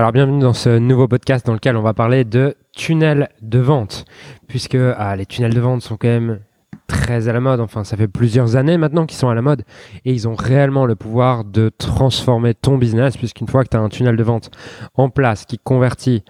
Alors 0.00 0.12
bienvenue 0.12 0.40
dans 0.40 0.54
ce 0.54 0.78
nouveau 0.78 1.08
podcast 1.08 1.44
dans 1.44 1.52
lequel 1.52 1.76
on 1.76 1.82
va 1.82 1.92
parler 1.92 2.24
de 2.24 2.56
tunnels 2.74 3.28
de 3.42 3.58
vente, 3.58 4.06
puisque 4.48 4.74
ah, 4.96 5.14
les 5.14 5.26
tunnels 5.26 5.52
de 5.52 5.60
vente 5.60 5.82
sont 5.82 5.98
quand 5.98 6.08
même 6.08 6.40
très 6.86 7.28
à 7.28 7.34
la 7.34 7.40
mode, 7.40 7.60
enfin 7.60 7.84
ça 7.84 7.98
fait 7.98 8.08
plusieurs 8.08 8.56
années 8.56 8.78
maintenant 8.78 9.04
qu'ils 9.04 9.18
sont 9.18 9.28
à 9.28 9.34
la 9.34 9.42
mode, 9.42 9.62
et 10.06 10.14
ils 10.14 10.26
ont 10.26 10.34
réellement 10.34 10.86
le 10.86 10.96
pouvoir 10.96 11.44
de 11.44 11.68
transformer 11.76 12.54
ton 12.54 12.78
business, 12.78 13.18
puisqu'une 13.18 13.46
fois 13.46 13.62
que 13.62 13.68
tu 13.68 13.76
as 13.76 13.80
un 13.80 13.90
tunnel 13.90 14.16
de 14.16 14.22
vente 14.22 14.50
en 14.94 15.10
place 15.10 15.44
qui 15.44 15.58
convertit, 15.58 16.24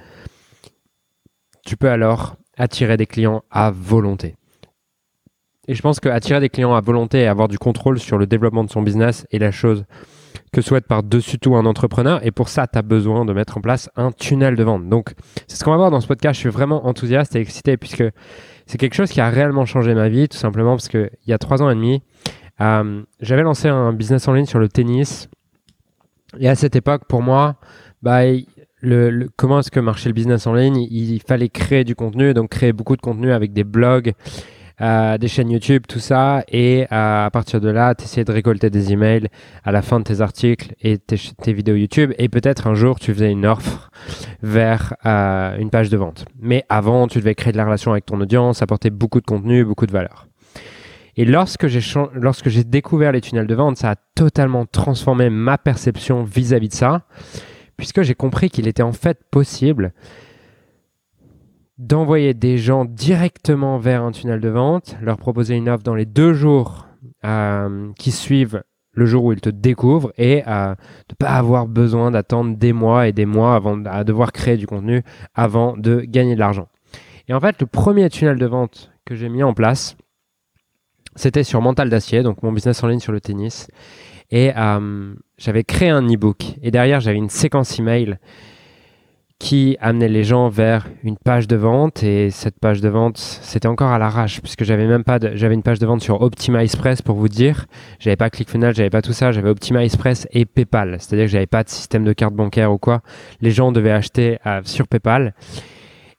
tu 1.65 1.77
peux 1.77 1.91
alors 1.91 2.35
attirer 2.59 2.97
des 2.97 3.07
clients 3.07 3.45
à 3.53 3.71
volonté. 3.71 4.35
Et 5.69 5.77
je 5.77 5.83
pense 5.83 6.01
qu'attirer 6.01 6.41
des 6.41 6.49
clients 6.49 6.75
à 6.75 6.81
volonté 6.81 7.21
et 7.21 7.29
avoir 7.29 7.47
du 7.47 7.61
contrôle 7.61 8.01
sur 8.01 8.19
le 8.19 8.27
développement 8.27 8.65
de 8.65 8.71
son 8.71 8.83
business 8.83 9.29
est 9.31 9.39
la 9.39 9.53
chose 9.53 9.85
que 10.53 10.63
souhaite 10.63 10.87
par-dessus 10.87 11.39
tout 11.39 11.55
un 11.55 11.67
entrepreneur. 11.67 12.25
Et 12.27 12.31
pour 12.31 12.49
ça, 12.49 12.67
tu 12.67 12.79
as 12.79 12.83
besoin 12.83 13.25
de 13.25 13.33
mettre 13.33 13.59
en 13.59 13.61
place 13.61 13.89
un 13.97 14.11
tunnel 14.13 14.57
de 14.57 14.65
vente. 14.65 14.89
Donc, 14.89 15.15
c'est 15.47 15.57
ce 15.57 15.65
qu'on 15.65 15.71
va 15.71 15.77
voir 15.77 15.91
dans 15.91 16.01
ce 16.01 16.07
podcast. 16.07 16.35
Je 16.35 16.41
suis 16.41 16.51
vraiment 16.51 16.87
enthousiaste 16.87 17.37
et 17.37 17.41
excité 17.41 17.77
puisque 17.77 18.05
c'est 18.67 18.79
quelque 18.79 18.95
chose 18.95 19.11
qui 19.11 19.21
a 19.21 19.29
réellement 19.29 19.65
changé 19.65 19.95
ma 19.95 20.09
vie, 20.09 20.29
tout 20.29 20.39
simplement 20.39 20.73
parce 20.73 20.89
qu'il 20.89 21.11
y 21.27 21.33
a 21.33 21.39
trois 21.39 21.63
ans 21.63 21.71
et 21.71 21.75
demi, 21.75 22.03
euh, 22.61 23.03
j'avais 23.21 23.43
lancé 23.43 23.69
un 23.69 23.93
business 23.93 24.29
en 24.29 24.33
ligne 24.33 24.47
sur 24.47 24.59
le 24.59 24.69
tennis. 24.69 25.29
Et 26.39 26.49
à 26.49 26.55
cette 26.55 26.77
époque, 26.77 27.03
pour 27.09 27.23
moi, 27.23 27.57
bah, 28.03 28.21
le, 28.81 29.29
comment 29.37 29.61
est-ce 29.61 29.71
que 29.71 29.81
marchait 29.81 30.09
le 30.09 30.15
business 30.15 30.47
en 30.47 30.55
ligne? 30.55 30.77
Il 30.77 31.21
fallait 31.21 31.49
créer 31.49 31.85
du 31.85 31.95
contenu, 31.95 32.35
donc 32.35 32.51
créer 32.51 32.73
beaucoup 32.73 32.97
de 32.97 33.01
contenu 33.01 33.33
avec 33.33 33.53
des 33.53 33.65
blogs, 33.65 34.13
euh, 34.81 35.19
des 35.19 35.29
chaînes 35.29 35.51
YouTube, 35.51 35.85
tout 35.87 35.99
ça, 35.99 36.43
et 36.49 36.87
euh, 36.91 37.27
à 37.27 37.31
partir 37.31 37.61
de 37.61 37.69
là, 37.69 37.95
tu 37.95 38.05
essayais 38.05 38.25
de 38.25 38.33
récolter 38.33 38.71
des 38.71 38.93
emails 38.93 39.29
à 39.65 39.73
la 39.73 39.83
fin 39.83 39.99
de 39.99 40.05
tes 40.05 40.21
articles 40.21 40.75
et 40.81 40.99
tes, 40.99 41.53
vidéos 41.53 41.77
YouTube, 41.77 42.13
et 42.17 42.29
peut-être 42.29 42.67
un 42.67 42.75
jour 42.75 42.99
tu 42.99 43.13
faisais 43.13 43.31
une 43.31 43.45
offre 43.45 43.91
vers 44.43 44.95
euh, 45.05 45.57
une 45.59 45.71
page 45.71 45.91
de 45.91 45.97
vente. 45.97 46.25
Mais 46.41 46.65
avant, 46.69 47.09
tu 47.09 47.19
devais 47.19 47.35
créer 47.35 47.53
de 47.53 47.59
la 47.59 47.65
relation 47.65 47.93
avec 47.93 48.07
ton 48.07 48.21
audience, 48.21 48.63
apporter 48.63 48.91
beaucoup 48.91 49.21
de 49.21 49.27
contenu, 49.27 49.65
beaucoup 49.65 49.87
de 49.87 49.93
valeur. 49.93 50.27
Et 51.17 51.27
lorsque 51.27 51.67
j'ai, 51.67 51.81
lorsque 52.15 52.49
j'ai 52.49 52.65
découvert 52.65 53.13
les 53.13 53.21
tunnels 53.21 53.47
de 53.47 53.55
vente, 53.55 53.77
ça 53.77 53.91
a 53.91 53.97
totalement 54.15 54.65
transformé 54.65 55.29
ma 55.29 55.59
perception 55.59 56.25
vis-à-vis 56.25 56.69
-vis 56.69 56.71
de 56.71 56.75
ça, 56.75 57.03
puisque 57.77 58.01
j'ai 58.03 58.15
compris 58.15 58.49
qu'il 58.49 58.67
était 58.67 58.83
en 58.83 58.93
fait 58.93 59.19
possible 59.31 59.93
d'envoyer 61.81 62.35
des 62.35 62.59
gens 62.59 62.85
directement 62.85 63.79
vers 63.79 64.03
un 64.03 64.13
tunnel 64.13 64.41
de 64.41 64.51
vente, 64.51 64.97
leur 65.01 65.17
proposer 65.17 65.57
une 65.57 65.69
offre 65.71 65.83
dans 65.83 65.95
les 65.95 66.05
deux 66.05 66.35
jours 66.35 66.87
euh, 67.25 67.91
qui 67.99 68.13
suivent 68.13 68.63
le 68.93 69.07
jour 69.07 69.25
où 69.25 69.33
ils 69.33 69.41
te 69.41 69.49
découvrent 69.49 70.13
et 70.19 70.43
euh, 70.47 70.75
de 70.75 71.13
ne 71.13 71.17
pas 71.19 71.31
avoir 71.31 71.67
besoin 71.67 72.11
d'attendre 72.11 72.55
des 72.55 72.75
mois 72.75 73.09
et 73.09 73.13
des 73.13 73.25
mois 73.25 73.55
avant 73.55 73.79
de 73.79 74.03
devoir 74.03 74.33
créer 74.33 74.59
du 74.59 74.67
contenu 74.67 75.03
avant 75.35 75.75
de 75.75 76.01
gagner 76.01 76.35
de 76.35 76.41
l'argent. 76.41 76.69
Et 77.29 77.33
en 77.33 77.41
fait, 77.41 77.59
le 77.61 77.67
premier 77.67 78.11
tunnel 78.11 78.37
de 78.37 78.47
vente 78.47 78.93
que 79.07 79.15
j'ai 79.15 79.31
mis 79.31 79.43
en 79.43 79.55
place, 79.55 79.97
c'était 81.17 81.45
sur 81.45 81.63
Mental 81.63 81.89
d'acier, 81.89 82.23
donc 82.23 82.43
mon 82.43 82.53
business 82.53 82.85
en 82.85 82.89
ligne 82.89 83.01
sur 83.01 83.13
le 83.13 83.23
tennis. 83.23 83.69
Et 84.31 84.53
euh, 84.55 85.15
j'avais 85.39 85.65
créé 85.65 85.89
un 85.89 86.07
e-book 86.07 86.57
et 86.63 86.71
derrière 86.71 87.01
j'avais 87.01 87.17
une 87.17 87.31
séquence 87.31 87.79
email 87.79 88.19
qui 89.41 89.79
amenait 89.81 90.09
les 90.09 90.23
gens 90.23 90.51
vers 90.51 90.87
une 91.03 91.17
page 91.17 91.49
de 91.49 91.57
vente 91.57 92.03
et 92.03 92.31
cette 92.31 92.61
page 92.61 92.83
de 92.83 92.91
vente 92.91 93.17
c'était 93.17 93.69
encore 93.69 93.91
à 93.91 93.99
l'arrache 93.99 94.43
puisque 94.43 94.65
j'avais 94.65 94.87
même 94.87 95.03
pas 95.03 95.19
j'avais 95.35 95.55
une 95.55 95.63
page 95.63 95.79
de 95.79 95.87
vente 95.87 96.03
sur 96.03 96.21
Optima 96.21 96.63
Express 96.63 97.01
pour 97.01 97.17
vous 97.17 97.29
dire. 97.29 97.65
J'avais 97.99 98.17
pas 98.17 98.29
ClickFunnels 98.29 98.75
j'avais 98.75 98.91
pas 98.91 99.01
tout 99.01 99.15
ça 99.15 99.33
j'avais 99.33 99.49
Optima 99.49 99.83
Express 99.83 100.29
et 100.33 100.45
PayPal. 100.45 100.99
C'est-à-dire 101.01 101.25
que 101.25 101.33
j'avais 101.33 101.47
pas 101.47 101.65
de 101.65 101.71
système 101.71 102.05
de 102.05 102.13
carte 102.13 102.35
bancaire 102.35 102.71
ou 102.71 102.77
quoi. 102.77 103.01
Les 103.41 103.51
gens 103.51 103.73
devaient 103.73 103.91
acheter 103.91 104.39
euh, 104.47 104.61
sur 104.65 104.87
PayPal. 104.87 105.35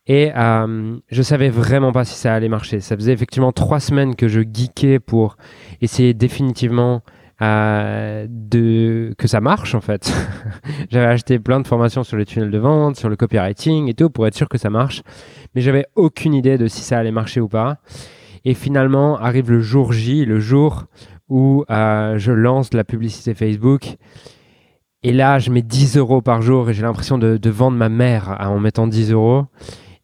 Et 0.08 0.32
euh, 0.36 0.98
je 1.12 1.22
savais 1.22 1.50
vraiment 1.50 1.92
pas 1.92 2.06
si 2.06 2.16
ça 2.16 2.34
allait 2.34 2.50
marcher. 2.50 2.80
Ça 2.80 2.96
faisait 2.96 3.14
effectivement 3.14 3.52
trois 3.52 3.80
semaines 3.80 4.16
que 4.16 4.28
je 4.28 4.42
geekais 4.42 5.00
pour 5.00 5.38
essayer 5.80 6.16
définitivement 6.16 7.04
euh, 7.42 8.28
de 8.30 9.14
que 9.18 9.28
ça 9.28 9.42
marche 9.42 9.74
en 9.76 9.82
fait. 9.82 10.14
j'avais 10.92 11.08
acheté 11.08 11.40
plein 11.40 11.60
de 11.60 11.68
formations 11.68 12.04
sur 12.04 12.18
les 12.18 12.26
tunnels 12.26 12.52
de 12.52 12.58
vente, 12.58 12.96
sur 12.96 13.10
le 13.10 13.16
copywriting 13.16 13.88
et 13.90 13.94
tout 13.94 14.10
pour 14.10 14.28
être 14.28 14.36
sûr 14.36 14.48
que 14.48 14.58
ça 14.58 14.70
marche, 14.70 15.02
mais 15.56 15.62
j'avais 15.62 15.86
aucune 15.96 16.34
idée 16.34 16.58
de 16.58 16.68
si 16.68 16.82
ça 16.82 17.00
allait 17.00 17.12
marcher 17.12 17.42
ou 17.42 17.48
pas. 17.48 17.78
Et 18.46 18.54
finalement 18.54 19.18
arrive 19.18 19.52
le 19.52 19.62
jour 19.62 19.94
J, 19.94 20.26
le 20.26 20.40
jour 20.40 20.86
où 21.30 21.64
euh, 21.70 22.18
je 22.18 22.32
lance 22.32 22.74
la 22.74 22.84
publicité 22.84 23.34
Facebook. 23.34 23.98
Et 25.04 25.12
là, 25.12 25.40
je 25.40 25.50
mets 25.50 25.64
10 25.64 25.98
euros 25.98 26.22
par 26.22 26.44
jour 26.44 26.70
et 26.70 26.74
j'ai 26.74 26.84
l'impression 26.84 27.18
de, 27.18 27.38
de, 27.38 27.50
vendre 27.50 27.78
ma 27.78 27.90
mère 27.90 28.38
en 28.40 28.60
mettant 28.60 28.86
10 28.86 29.14
euros 29.14 29.46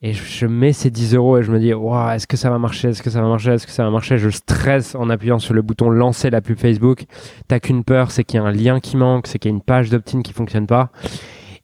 et 0.02 0.14
je 0.14 0.46
mets 0.46 0.74
ces 0.74 0.92
10 0.92 1.16
euros 1.16 1.40
et 1.40 1.44
je 1.44 1.52
me 1.52 1.60
dis, 1.60 1.74
wow, 1.74 2.10
est-ce 2.12 2.28
que 2.28 2.38
ça 2.38 2.52
va 2.52 2.60
marcher? 2.60 2.90
Est-ce 2.90 3.02
que 3.02 3.10
ça 3.10 3.22
va 3.22 3.28
marcher? 3.28 3.52
Est-ce 3.52 3.66
que 3.66 3.74
ça 3.74 3.84
va 3.84 3.90
marcher? 3.90 4.20
Je 4.20 4.30
stresse 4.30 4.94
en 4.94 5.10
appuyant 5.10 5.40
sur 5.40 5.56
le 5.56 5.64
bouton 5.64 5.90
lancer 5.90 6.30
la 6.30 6.42
pub 6.42 6.58
Facebook. 6.60 7.06
T'as 7.48 7.60
qu'une 7.60 7.84
peur, 7.84 8.12
c'est 8.12 8.24
qu'il 8.24 8.40
y 8.40 8.44
a 8.44 8.46
un 8.46 8.52
lien 8.52 8.80
qui 8.80 8.96
manque, 8.96 9.26
c'est 9.26 9.40
qu'il 9.40 9.50
y 9.50 9.54
a 9.54 9.56
une 9.56 9.64
page 9.64 9.90
d'opt-in 9.90 10.22
qui 10.22 10.34
fonctionne 10.34 10.68
pas. 10.68 10.92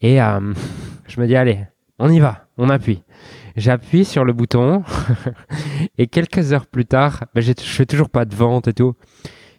Et 0.02 0.20
euh, 0.22 0.54
je 1.08 1.22
me 1.22 1.28
dis, 1.28 1.36
allez, 1.36 1.60
on 2.00 2.10
y 2.10 2.20
va, 2.20 2.48
on 2.58 2.70
appuie. 2.70 3.04
J'appuie 3.56 4.04
sur 4.04 4.26
le 4.26 4.34
bouton 4.34 4.84
et 6.00 6.08
quelques 6.08 6.54
heures 6.54 6.66
plus 6.66 6.86
tard, 6.86 7.26
ben, 7.36 7.42
je 7.42 7.54
fais 7.58 7.86
toujours 7.86 8.10
pas 8.10 8.26
de 8.26 8.36
vente 8.36 8.68
et 8.68 8.74
tout. 8.74 8.96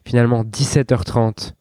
Finalement, 0.04 0.42
17h30, 0.42 1.52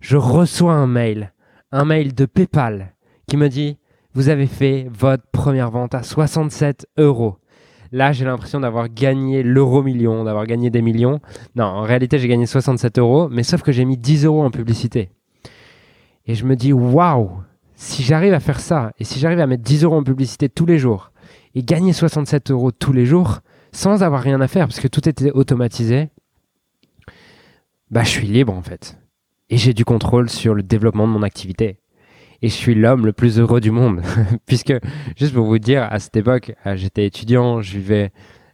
je 0.00 0.16
reçois 0.16 0.74
un 0.74 0.88
mail, 0.88 1.32
un 1.70 1.84
mail 1.84 2.14
de 2.14 2.26
PayPal 2.26 2.94
qui 3.28 3.36
me 3.36 3.48
dit 3.48 3.78
vous 4.18 4.30
avez 4.30 4.48
fait 4.48 4.88
votre 4.90 5.22
première 5.30 5.70
vente 5.70 5.94
à 5.94 6.02
67 6.02 6.88
euros. 6.98 7.36
Là, 7.92 8.10
j'ai 8.10 8.24
l'impression 8.24 8.58
d'avoir 8.58 8.88
gagné 8.88 9.44
l'euro 9.44 9.84
million, 9.84 10.24
d'avoir 10.24 10.44
gagné 10.44 10.70
des 10.70 10.82
millions. 10.82 11.20
Non, 11.54 11.66
en 11.66 11.82
réalité, 11.82 12.18
j'ai 12.18 12.26
gagné 12.26 12.44
67 12.44 12.98
euros, 12.98 13.28
mais 13.30 13.44
sauf 13.44 13.62
que 13.62 13.70
j'ai 13.70 13.84
mis 13.84 13.96
10 13.96 14.24
euros 14.24 14.42
en 14.42 14.50
publicité. 14.50 15.10
Et 16.26 16.34
je 16.34 16.44
me 16.46 16.56
dis, 16.56 16.72
waouh, 16.72 17.30
si 17.76 18.02
j'arrive 18.02 18.34
à 18.34 18.40
faire 18.40 18.58
ça, 18.58 18.90
et 18.98 19.04
si 19.04 19.20
j'arrive 19.20 19.38
à 19.38 19.46
mettre 19.46 19.62
10 19.62 19.84
euros 19.84 19.98
en 19.98 20.02
publicité 20.02 20.48
tous 20.48 20.66
les 20.66 20.78
jours, 20.78 21.12
et 21.54 21.62
gagner 21.62 21.92
67 21.92 22.50
euros 22.50 22.72
tous 22.72 22.92
les 22.92 23.06
jours, 23.06 23.38
sans 23.70 24.02
avoir 24.02 24.20
rien 24.20 24.40
à 24.40 24.48
faire, 24.48 24.66
parce 24.66 24.80
que 24.80 24.88
tout 24.88 25.08
était 25.08 25.30
automatisé, 25.30 26.08
bah, 27.92 28.02
je 28.02 28.08
suis 28.10 28.26
libre 28.26 28.52
en 28.52 28.62
fait. 28.62 28.98
Et 29.48 29.58
j'ai 29.58 29.74
du 29.74 29.84
contrôle 29.84 30.28
sur 30.28 30.54
le 30.54 30.64
développement 30.64 31.06
de 31.06 31.12
mon 31.12 31.22
activité 31.22 31.78
et 32.42 32.48
je 32.48 32.54
suis 32.54 32.74
l'homme 32.74 33.06
le 33.06 33.12
plus 33.12 33.38
heureux 33.38 33.60
du 33.60 33.70
monde. 33.70 34.02
Puisque, 34.46 34.74
juste 35.16 35.34
pour 35.34 35.46
vous 35.46 35.58
dire, 35.58 35.86
à 35.90 35.98
cette 35.98 36.16
époque, 36.16 36.52
euh, 36.66 36.76
j'étais 36.76 37.06
étudiant, 37.06 37.60
je 37.62 37.78
vivais. 37.78 38.12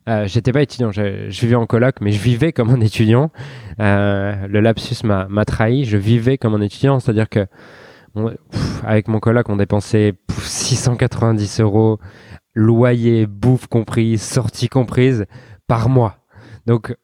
Euh, 0.08 0.26
j'étais 0.26 0.52
pas 0.52 0.62
étudiant, 0.62 0.92
je, 0.92 1.28
vivais 1.28 1.54
en 1.54 1.66
coloc, 1.66 1.96
mais 2.00 2.12
je 2.12 2.20
vivais 2.20 2.52
comme 2.52 2.70
un 2.70 2.80
étudiant. 2.80 3.30
Euh, 3.80 4.46
le 4.46 4.60
lapsus 4.60 5.04
m'a 5.04 5.44
trahi, 5.44 5.84
je 5.84 5.96
vivais 5.96 6.36
comme 6.38 6.54
un 6.54 6.60
étudiant, 6.60 7.00
c'est-à-dire 7.00 7.28
que 7.28 7.46
avec 8.84 9.08
mon 9.08 9.18
coloc, 9.18 9.48
on 9.48 9.56
dépensait 9.56 10.14
690 10.38 11.60
euros, 11.60 11.98
loyer, 12.54 13.26
bouffe 13.26 13.66
compris, 13.66 14.18
sortie 14.18 14.68
comprise, 14.68 15.26
par 15.66 15.88
mois. 15.88 16.18
Donc, 16.66 16.94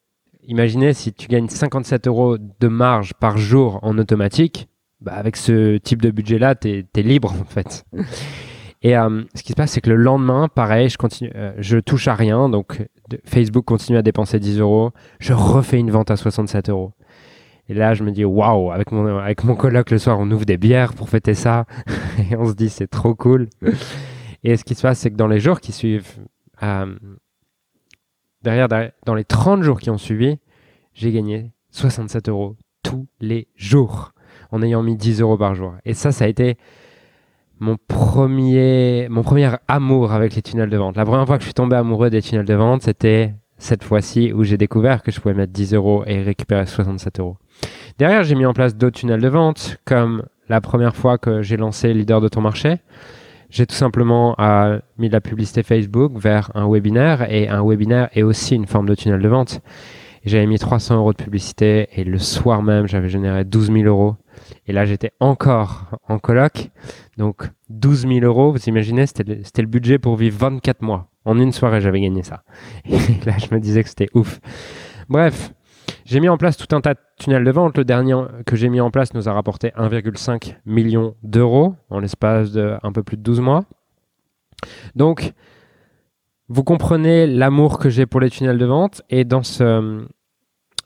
imaginez 0.44 0.92
si 0.92 1.12
tu 1.12 1.26
gagnes 1.26 1.48
57 1.48 2.06
euros 2.06 2.38
de 2.38 2.68
marge 2.68 3.14
par 3.14 3.38
jour 3.38 3.80
en 3.82 3.98
automatique, 3.98 4.69
bah, 5.00 5.12
avec 5.14 5.36
ce 5.36 5.78
type 5.78 6.02
de 6.02 6.10
budget-là, 6.10 6.54
tu 6.54 6.84
es, 6.94 7.02
libre 7.02 7.32
en 7.32 7.44
fait. 7.44 7.84
Et 8.82 8.96
euh, 8.96 9.24
ce 9.34 9.42
qui 9.42 9.52
se 9.52 9.56
passe, 9.56 9.72
c'est 9.72 9.82
que 9.82 9.90
le 9.90 9.96
lendemain, 9.96 10.48
pareil, 10.48 10.88
je 10.88 10.96
continue, 10.96 11.30
euh, 11.34 11.52
je 11.58 11.78
touche 11.78 12.08
à 12.08 12.14
rien. 12.14 12.48
Donc, 12.48 12.86
Facebook 13.26 13.66
continue 13.66 13.98
à 13.98 14.02
dépenser 14.02 14.38
10 14.38 14.58
euros. 14.58 14.92
Je 15.18 15.34
refais 15.34 15.78
une 15.78 15.90
vente 15.90 16.10
à 16.10 16.16
67 16.16 16.70
euros. 16.70 16.92
Et 17.68 17.74
là, 17.74 17.92
je 17.92 18.02
me 18.04 18.10
dis, 18.10 18.24
waouh, 18.24 18.72
avec 18.72 18.90
mon, 18.90 19.18
avec 19.18 19.44
mon 19.44 19.54
coloc 19.54 19.90
le 19.90 19.98
soir, 19.98 20.18
on 20.18 20.30
ouvre 20.30 20.46
des 20.46 20.56
bières 20.56 20.94
pour 20.94 21.10
fêter 21.10 21.34
ça. 21.34 21.66
et 22.30 22.36
on 22.36 22.46
se 22.46 22.54
dit, 22.54 22.70
c'est 22.70 22.88
trop 22.88 23.14
cool. 23.14 23.48
et 24.44 24.56
ce 24.56 24.64
qui 24.64 24.74
se 24.74 24.82
passe, 24.82 24.98
c'est 24.98 25.10
que 25.10 25.16
dans 25.16 25.28
les 25.28 25.40
jours 25.40 25.60
qui 25.60 25.72
suivent, 25.72 26.18
euh, 26.62 26.96
derrière, 28.42 28.68
derrière, 28.68 28.92
dans 29.04 29.14
les 29.14 29.24
30 29.24 29.62
jours 29.62 29.78
qui 29.78 29.90
ont 29.90 29.98
suivi, 29.98 30.38
j'ai 30.94 31.12
gagné 31.12 31.52
67 31.70 32.30
euros 32.30 32.56
tous 32.82 33.06
les 33.20 33.46
jours 33.56 34.12
en 34.52 34.62
ayant 34.62 34.82
mis 34.82 34.96
10 34.96 35.20
euros 35.20 35.36
par 35.36 35.54
jour. 35.54 35.74
Et 35.84 35.94
ça, 35.94 36.12
ça 36.12 36.24
a 36.24 36.28
été 36.28 36.56
mon 37.60 37.76
premier, 37.88 39.06
mon 39.10 39.22
premier 39.22 39.50
amour 39.68 40.12
avec 40.12 40.34
les 40.34 40.42
tunnels 40.42 40.70
de 40.70 40.76
vente. 40.76 40.96
La 40.96 41.04
première 41.04 41.26
fois 41.26 41.36
que 41.36 41.42
je 41.42 41.48
suis 41.48 41.54
tombé 41.54 41.76
amoureux 41.76 42.10
des 42.10 42.22
tunnels 42.22 42.46
de 42.46 42.54
vente, 42.54 42.82
c'était 42.82 43.34
cette 43.58 43.84
fois-ci 43.84 44.32
où 44.32 44.42
j'ai 44.42 44.56
découvert 44.56 45.02
que 45.02 45.12
je 45.12 45.20
pouvais 45.20 45.34
mettre 45.34 45.52
10 45.52 45.74
euros 45.74 46.02
et 46.06 46.22
récupérer 46.22 46.66
67 46.66 47.20
euros. 47.20 47.36
Derrière, 47.98 48.24
j'ai 48.24 48.34
mis 48.34 48.46
en 48.46 48.54
place 48.54 48.74
d'autres 48.74 48.98
tunnels 48.98 49.20
de 49.20 49.28
vente, 49.28 49.76
comme 49.84 50.24
la 50.48 50.62
première 50.62 50.96
fois 50.96 51.18
que 51.18 51.42
j'ai 51.42 51.58
lancé 51.58 51.92
Leader 51.92 52.22
de 52.22 52.28
ton 52.28 52.40
marché. 52.40 52.78
J'ai 53.50 53.66
tout 53.66 53.74
simplement 53.74 54.36
euh, 54.40 54.78
mis 54.96 55.08
la 55.08 55.20
publicité 55.20 55.62
Facebook 55.62 56.12
vers 56.16 56.50
un 56.54 56.68
webinaire 56.70 57.30
et 57.30 57.48
un 57.48 57.62
webinaire 57.62 58.08
est 58.14 58.22
aussi 58.22 58.54
une 58.54 58.66
forme 58.66 58.88
de 58.88 58.94
tunnel 58.94 59.20
de 59.20 59.28
vente. 59.28 59.60
J'avais 60.24 60.46
mis 60.46 60.58
300 60.58 60.96
euros 60.96 61.12
de 61.12 61.22
publicité 61.22 61.88
et 61.94 62.04
le 62.04 62.18
soir 62.18 62.62
même, 62.62 62.86
j'avais 62.86 63.08
généré 63.08 63.44
12 63.44 63.72
000 63.72 63.84
euros 63.84 64.16
Et 64.66 64.72
là, 64.72 64.84
j'étais 64.84 65.12
encore 65.20 65.98
en 66.08 66.18
coloc. 66.18 66.70
Donc, 67.16 67.48
12 67.68 68.06
000 68.08 68.20
euros, 68.20 68.52
vous 68.52 68.62
imaginez, 68.68 69.06
c'était 69.06 69.24
le, 69.24 69.68
budget 69.68 69.98
pour 69.98 70.16
vivre 70.16 70.38
24 70.38 70.82
mois. 70.82 71.08
En 71.24 71.38
une 71.38 71.52
soirée, 71.52 71.80
j'avais 71.80 72.00
gagné 72.00 72.22
ça. 72.22 72.42
Et 72.84 73.24
là, 73.24 73.36
je 73.38 73.54
me 73.54 73.60
disais 73.60 73.82
que 73.82 73.88
c'était 73.88 74.08
ouf. 74.14 74.40
Bref, 75.08 75.52
j'ai 76.04 76.20
mis 76.20 76.28
en 76.28 76.36
place 76.36 76.56
tout 76.56 76.74
un 76.74 76.80
tas 76.80 76.94
de 76.94 77.00
tunnels 77.18 77.44
de 77.44 77.50
vente. 77.50 77.76
Le 77.76 77.84
dernier 77.84 78.14
que 78.46 78.56
j'ai 78.56 78.68
mis 78.68 78.80
en 78.80 78.90
place 78.90 79.14
nous 79.14 79.28
a 79.28 79.32
rapporté 79.32 79.68
1,5 79.76 80.56
million 80.64 81.14
d'euros 81.22 81.74
en 81.90 82.00
l'espace 82.00 82.52
de 82.52 82.76
un 82.82 82.92
peu 82.92 83.02
plus 83.02 83.16
de 83.16 83.22
12 83.22 83.40
mois. 83.40 83.64
Donc, 84.94 85.32
vous 86.48 86.64
comprenez 86.64 87.26
l'amour 87.26 87.78
que 87.78 87.88
j'ai 87.88 88.06
pour 88.06 88.20
les 88.20 88.30
tunnels 88.30 88.58
de 88.58 88.66
vente. 88.66 89.02
Et 89.08 89.24
dans 89.24 89.42
ce, 89.42 90.04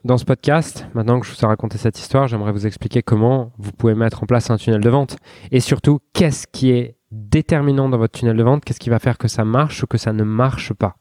dans 0.05 0.19
ce 0.19 0.27
podcast, 0.27 0.87
maintenant 0.95 1.19
que 1.19 1.27
je 1.27 1.33
vous 1.33 1.41
ai 1.43 1.47
raconté 1.47 1.79
cette 1.79 1.99
histoire, 1.99 2.29
j'aimerais 2.29 2.53
vous 2.53 2.67
expliquer 2.67 3.03
comment 3.03 3.53
vous 3.57 3.73
pouvez 3.73 3.95
mettre 3.95 4.23
en 4.23 4.27
place 4.27 4.51
un 4.51 4.59
tunnel 4.59 4.83
de 4.83 4.91
vente. 4.91 5.17
Et 5.51 5.61
surtout, 5.61 6.01
qu'est-ce 6.13 6.47
qui 6.47 6.71
est 6.73 6.99
déterminant 7.11 7.89
dans 7.89 7.97
votre 7.97 8.19
tunnel 8.19 8.37
de 8.37 8.43
vente? 8.43 8.65
Qu'est-ce 8.65 8.81
qui 8.81 8.91
va 8.91 8.99
faire 8.99 9.17
que 9.17 9.29
ça 9.29 9.47
marche 9.47 9.83
ou 9.83 9.87
que 9.87 9.97
ça 9.97 10.13
ne 10.13 10.23
marche 10.23 10.75
pas? 10.75 10.97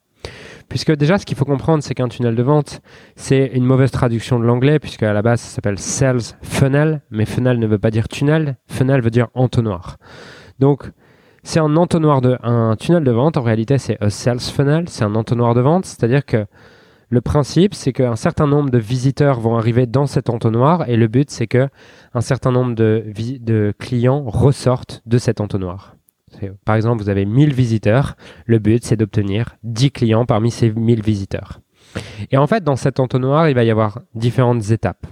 Puisque 0.70 0.96
déjà, 0.96 1.18
ce 1.18 1.26
qu'il 1.26 1.36
faut 1.36 1.44
comprendre, 1.44 1.84
c'est 1.84 1.94
qu'un 1.94 2.08
tunnel 2.08 2.36
de 2.36 2.44
vente, 2.44 2.82
c'est 3.18 3.48
une 3.54 3.66
mauvaise 3.66 3.92
traduction 3.92 4.40
de 4.40 4.46
l'anglais, 4.46 4.80
puisque 4.80 5.04
à 5.04 5.12
la 5.12 5.22
base, 5.22 5.42
ça 5.42 5.56
s'appelle 5.56 5.80
sales 5.80 6.22
funnel, 6.42 7.02
mais 7.12 7.26
funnel 7.26 7.60
ne 7.60 7.68
veut 7.68 7.80
pas 7.80 7.92
dire 7.92 8.08
tunnel, 8.08 8.56
funnel 8.68 9.02
veut 9.02 9.12
dire 9.12 9.28
entonnoir. 9.34 9.98
Donc, 10.60 10.90
c'est 11.44 11.60
un 11.60 11.76
entonnoir 11.76 12.22
de, 12.22 12.38
un 12.42 12.78
tunnel 12.78 13.04
de 13.04 13.12
vente, 13.12 13.36
en 13.36 13.42
réalité, 13.42 13.78
c'est 13.78 14.02
un 14.02 14.10
sales 14.10 14.40
funnel, 14.40 14.88
c'est 14.88 15.04
un 15.04 15.16
entonnoir 15.16 15.56
de 15.56 15.62
vente, 15.62 15.86
c'est-à-dire 15.86 16.26
que 16.26 16.46
le 17.14 17.22
principe, 17.22 17.76
c'est 17.76 17.94
qu'un 17.94 18.16
certain 18.16 18.48
nombre 18.48 18.72
de 18.72 18.80
visiteurs 18.80 19.40
vont 19.40 19.56
arriver 19.56 19.86
dans 19.86 20.08
cet 20.08 20.32
entonnoir 20.32 20.90
et 20.90 20.98
le 20.98 21.08
but, 21.08 21.30
c'est 21.30 21.46
que 21.46 21.70
un 22.16 22.22
certain 22.22 22.52
nombre 22.52 22.74
de, 22.74 23.74
clients 23.78 24.24
ressortent 24.26 25.04
de 25.06 25.20
cet 25.20 25.40
entonnoir. 25.40 25.96
Par 26.66 26.76
exemple, 26.76 27.04
vous 27.04 27.10
avez 27.10 27.26
1000 27.26 27.54
visiteurs. 27.54 28.18
Le 28.48 28.58
but, 28.58 28.84
c'est 28.84 28.98
d'obtenir 28.98 29.58
10 29.62 29.92
clients 29.92 30.26
parmi 30.26 30.50
ces 30.50 30.72
1000 30.72 31.04
visiteurs. 31.04 31.60
Et 32.32 32.38
en 32.38 32.48
fait, 32.48 32.64
dans 32.64 32.76
cet 32.76 33.00
entonnoir, 33.00 33.48
il 33.48 33.54
va 33.54 33.64
y 33.64 33.70
avoir 33.70 34.02
différentes 34.16 34.72
étapes. 34.72 35.06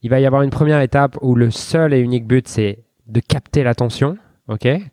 Il 0.00 0.08
va 0.08 0.20
y 0.20 0.26
avoir 0.26 0.40
une 0.40 0.48
première 0.48 0.80
étape 0.80 1.18
où 1.20 1.34
le 1.34 1.50
seul 1.50 1.92
et 1.92 1.98
unique 1.98 2.26
but, 2.26 2.48
c'est 2.48 2.82
de 3.06 3.20
capter 3.20 3.62
l'attention, 3.62 4.16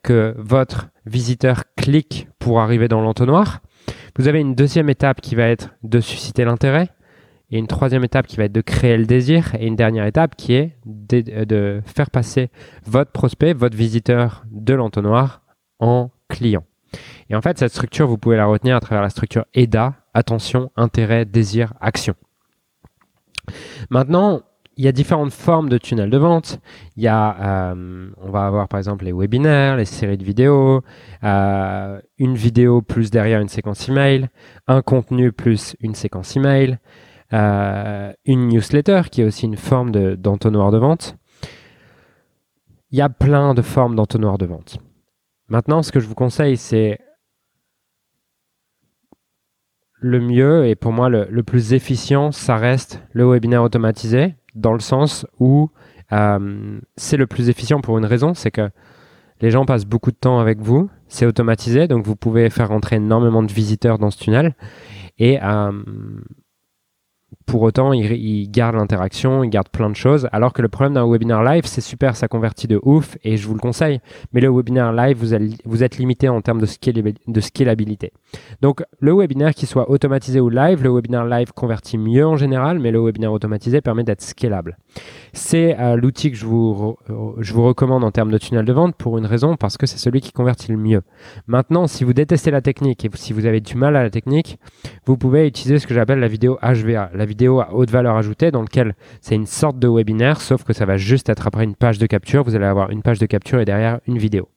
que 0.04 0.36
votre 0.38 0.90
visiteur 1.06 1.64
clique 1.78 2.28
pour 2.38 2.60
arriver 2.60 2.90
dans 2.90 3.02
l'entonnoir. 3.02 3.62
Vous 4.18 4.28
avez 4.28 4.40
une 4.40 4.56
deuxième 4.56 4.90
étape 4.90 5.22
qui 5.22 5.36
va 5.36 5.48
être 5.48 5.76
de 5.84 6.00
susciter 6.00 6.46
l'intérêt 6.46 6.90
et 7.52 7.58
une 7.58 7.68
troisième 7.68 8.04
étape 8.04 8.28
qui 8.28 8.38
va 8.38 8.46
être 8.46 8.52
de 8.52 8.62
créer 8.62 8.98
le 8.98 9.06
désir 9.06 9.56
et 9.60 9.68
une 9.68 9.76
dernière 9.76 10.06
étape 10.06 10.36
qui 10.36 10.54
est 10.54 10.78
de, 10.86 11.82
faire 11.86 12.10
passer 12.10 12.50
votre 12.86 13.12
prospect, 13.12 13.54
votre 13.54 13.76
visiteur 13.76 14.44
de 14.52 14.74
l'entonnoir 14.74 15.42
en 15.80 16.12
client. 16.30 16.64
Et 17.30 17.36
en 17.36 17.42
fait, 17.42 17.58
cette 17.58 17.72
structure, 17.72 18.08
vous 18.08 18.18
pouvez 18.18 18.38
la 18.38 18.46
retenir 18.46 18.76
à 18.76 18.80
travers 18.80 19.02
la 19.02 19.10
structure 19.10 19.46
EDA, 19.54 19.96
attention, 20.14 20.72
intérêt, 20.76 21.26
désir, 21.26 21.74
action. 21.82 22.16
Maintenant, 23.90 24.44
il 24.82 24.86
y 24.86 24.88
a 24.88 24.92
différentes 24.92 25.32
formes 25.32 25.70
de 25.70 25.78
tunnels 25.78 26.10
de 26.10 26.18
vente. 26.18 26.60
Il 26.96 27.04
y 27.04 27.08
a, 27.08 27.72
euh, 27.72 28.10
on 28.20 28.32
va 28.32 28.48
avoir 28.48 28.68
par 28.68 28.80
exemple 28.80 29.06
les 29.06 29.14
webinaires, 29.14 29.78
les 29.78 29.86
séries 29.86 30.18
de 30.18 30.24
vidéos, 30.24 30.82
euh, 31.24 32.02
une 32.18 32.34
vidéo 32.34 32.82
plus 32.82 33.12
derrière 33.12 33.42
une 33.42 33.48
séquence 33.48 33.88
email, 33.88 34.28
un 34.66 34.82
contenu 34.82 35.32
plus 35.32 35.76
une 35.82 35.94
séquence 35.94 36.36
email, 36.36 36.80
euh, 37.32 38.12
une 38.26 38.48
newsletter 38.48 39.04
qui 39.12 39.22
est 39.22 39.26
aussi 39.26 39.46
une 39.46 39.56
forme 39.56 39.92
d'entonnoir 39.92 40.72
de, 40.72 40.80
vente. 40.80 41.16
Il 42.90 42.98
y 42.98 43.04
a 43.04 43.10
plein 43.10 43.54
de 43.54 43.62
formes 43.62 43.96
d'entonnoir 43.96 44.40
de 44.40 44.48
vente. 44.48 44.80
Maintenant, 45.48 45.84
ce 45.84 45.92
que 45.92 46.00
je 46.00 46.08
vous 46.08 46.16
conseille, 46.16 46.58
c'est 46.58 46.98
le 49.94 50.20
mieux 50.20 50.66
et 50.66 50.74
pour 50.74 50.92
moi 50.92 51.08
le, 51.08 51.28
le, 51.30 51.44
plus 51.44 51.74
efficient, 51.74 52.32
ça 52.32 52.56
reste 52.56 53.04
le 53.14 53.32
webinaire 53.32 53.62
automatisé 53.62 54.38
dans 54.56 54.74
le 54.74 54.80
sens 54.80 55.26
où 55.40 55.70
euh, 56.12 56.80
c'est 56.98 57.18
le 57.18 57.28
plus 57.28 57.50
efficient 57.50 57.82
pour 57.82 57.98
une 57.98 58.06
raison, 58.06 58.34
c'est 58.34 58.52
que 58.52 58.70
les 59.42 59.50
gens 59.50 59.66
passent 59.66 59.86
beaucoup 59.86 60.12
de 60.12 60.18
temps 60.18 60.40
avec 60.40 60.60
vous, 60.60 60.90
c'est 61.08 61.26
automatisé, 61.26 61.88
donc 61.88 62.06
vous 62.06 62.16
pouvez 62.16 62.50
faire 62.50 62.70
rentrer 62.70 62.98
énormément 62.98 63.42
de 63.42 63.52
visiteurs 63.52 63.98
dans 63.98 64.12
ce 64.12 64.20
tunnel. 64.20 64.56
Et 65.18 65.42
euh, 65.42 65.72
pour 67.46 67.62
autant, 67.62 67.94
il, 67.94 68.50
garde 68.52 68.76
l'interaction, 68.76 69.44
il 69.44 69.50
garde 69.50 69.70
plein 69.70 69.90
de 69.90 69.96
choses. 69.96 70.28
Alors 70.32 70.54
que 70.54 70.62
le 70.62 70.70
problème 70.70 70.94
d'un 70.94 71.10
webinaire 71.10 71.44
live, 71.44 71.66
c'est 71.66 71.82
super, 71.82 72.16
ça 72.16 72.28
convertit 72.28 72.68
de 72.68 72.80
ouf 72.84 73.18
et 73.24 73.38
je 73.38 73.48
vous 73.48 73.54
le 73.54 73.60
conseille. 73.60 74.00
Mais 74.34 74.42
le 74.42 74.50
webinaire 74.50 74.94
live, 74.94 75.18
vous, 75.66 75.84
êtes 75.84 75.98
limité 75.98 76.30
en 76.30 76.42
termes 76.42 76.62
de, 76.62 77.42
scalabilité. 77.42 78.12
Donc, 78.62 78.84
le 79.00 79.14
webinaire 79.14 79.54
qui 79.54 79.66
soit 79.66 79.90
automatisé 79.90 80.40
ou 80.40 80.50
live, 80.50 80.84
le 80.84 80.94
webinaire 80.94 81.26
live 81.26 81.52
convertit 81.54 81.98
mieux 81.98 82.26
en 82.26 82.36
général, 82.36 82.80
mais 82.80 82.92
le 82.92 83.04
webinaire 83.04 83.32
automatisé 83.32 83.82
permet 83.82 84.04
d'être 84.04 84.22
scalable. 84.22 84.78
C'est 85.34 85.80
euh, 85.80 85.96
l'outil 85.96 86.32
que 86.32 86.38
je 86.38 86.46
vous, 86.46 86.98
recommande 87.64 88.04
en 88.04 88.12
termes 88.12 88.32
de 88.32 88.38
tunnel 88.38 88.66
de 88.66 88.74
vente 88.74 88.96
pour 88.96 89.18
une 89.18 89.26
raison, 89.26 89.56
parce 89.56 89.78
que 89.78 89.86
c'est 89.86 89.98
celui 89.98 90.22
qui 90.22 90.32
convertit 90.32 90.72
le 90.72 90.78
mieux. 90.78 91.02
Maintenant, 91.48 91.88
si 91.88 92.04
vous 92.04 92.14
détestez 92.14 92.52
la 92.52 92.62
technique 92.62 93.06
et 93.06 93.10
si 93.16 93.34
vous 93.34 93.46
avez 93.46 93.62
du 93.62 93.76
mal 93.76 93.96
à 93.96 94.04
la 94.04 94.10
technique, 94.10 94.60
vous 95.06 95.18
pouvez 95.18 95.48
utiliser 95.48 95.80
ce 95.80 95.88
que 95.88 95.94
j'appelle 95.94 96.20
la 96.20 96.28
vidéo 96.28 96.58
HVA, 96.62 97.12
vidéo 97.32 97.62
à 97.62 97.74
haute 97.74 97.90
valeur 97.90 98.16
ajoutée 98.16 98.52
dans 98.52 98.62
lequel 98.62 98.96
c'est 99.22 99.36
une 99.36 99.46
sorte 99.46 99.80
de 99.80 99.88
webinaire, 99.88 100.42
sauf 100.42 100.64
que 100.64 100.74
ça 100.74 100.86
va 100.86 100.98
juste 100.98 101.30
être 101.30 101.48
après 101.48 101.64
une 101.64 101.76
page 101.76 101.98
de 101.98 102.06
capture. 102.06 102.44
Vous 102.44 102.56
allez 102.56 102.66
avoir 102.66 102.92
une 102.92 103.02
page 103.02 103.20
de 103.20 103.26
capture 103.26 103.60
et 103.60 103.66
derrière 103.66 104.00
une 104.06 104.18
vidéo. 104.18 104.50